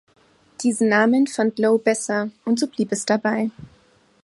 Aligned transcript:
Diesen 0.63 0.89
Namen 0.89 1.27
fand 1.27 1.59
Lowe 1.59 1.77
besser, 1.77 2.31
und 2.43 2.59
so 2.59 2.65
blieb 2.65 2.91
es 2.91 3.05
dabei. 3.05 3.51